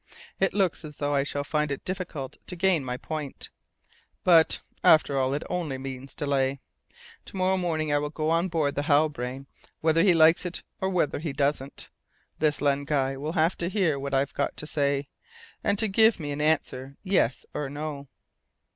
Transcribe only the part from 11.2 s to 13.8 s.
doesn't, this Len Guy will have to